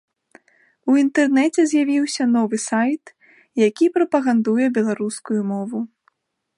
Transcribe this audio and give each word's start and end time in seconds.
У 0.91 0.95
інтэрнэце 1.01 1.61
з'явіўся 1.73 2.23
новы 2.35 2.57
сайт, 2.69 3.03
які 3.67 3.85
прапагандуе 3.99 4.65
беларускую 4.81 5.41
мову. 5.53 5.79